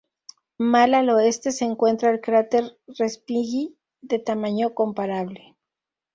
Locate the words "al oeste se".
0.93-1.63